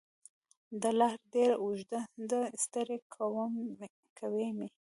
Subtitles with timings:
[0.81, 1.99] دا لار ډېره اوږده
[2.29, 2.97] ده ستړی
[4.19, 4.67] کوی مې